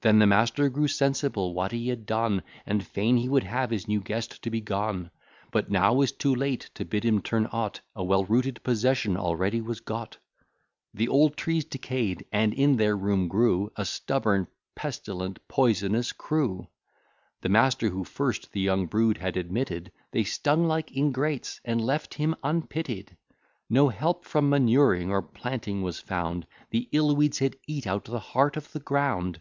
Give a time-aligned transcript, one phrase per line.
[0.00, 3.88] Then the master grew sensible what he had done, And fain he would have his
[3.88, 5.10] new guest to be gone;
[5.50, 9.60] But now 'twas too late to bid him turn out, A well rooted possession already
[9.60, 10.16] was got.
[10.94, 16.68] The old trees decay'd, and in their room grew A stubborn, pestilent, poisonous crew.
[17.40, 22.14] The master, who first the young brood had admitted, They stung like ingrates, and left
[22.14, 23.16] him unpitied.
[23.68, 28.20] No help from manuring or planting was found, The ill weeds had eat out the
[28.20, 29.40] heart of the ground.